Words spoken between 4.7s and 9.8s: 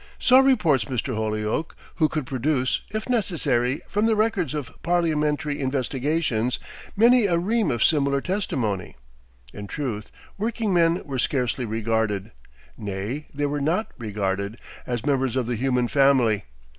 parliamentary investigations, many a ream of similar testimony. In